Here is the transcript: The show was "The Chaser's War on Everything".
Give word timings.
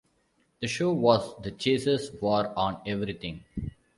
The 0.61 0.67
show 0.67 0.91
was 0.93 1.39
"The 1.43 1.51
Chaser's 1.51 2.11
War 2.19 2.51
on 2.57 2.81
Everything". 2.87 3.43